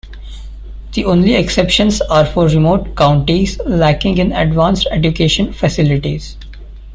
[0.95, 6.37] The only exceptions are for remote counties lacking in advanced education facilities.